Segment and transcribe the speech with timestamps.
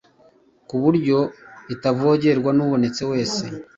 [0.67, 1.19] ku buryo
[1.73, 3.43] itavogerwan'ubonetse wese,